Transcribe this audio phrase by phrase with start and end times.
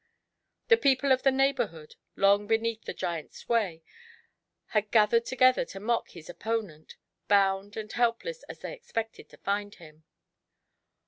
[0.69, 3.83] The people of the neighbourhood, long beneath the giant's sway,
[4.69, 6.95] had gathered together to mock his opponent,
[7.27, 10.03] bound and helpless as they expected to find bim.